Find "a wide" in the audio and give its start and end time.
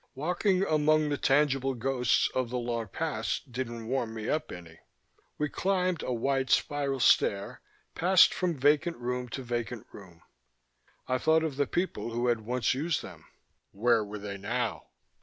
6.01-6.49